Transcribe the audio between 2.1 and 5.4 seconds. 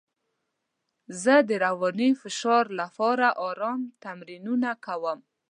فشار لپاره ارام تمرینونه کوم.